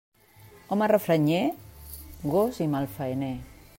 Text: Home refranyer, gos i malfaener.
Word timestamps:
Home 0.75 0.87
refranyer, 0.91 1.43
gos 2.35 2.63
i 2.67 2.69
malfaener. 2.77 3.35